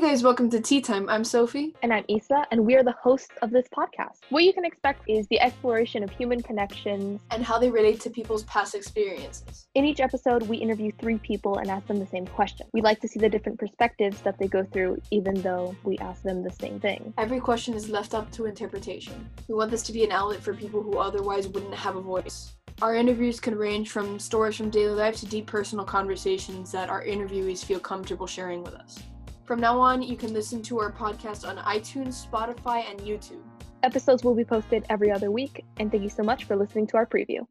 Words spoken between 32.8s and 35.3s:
and YouTube. Episodes will be posted every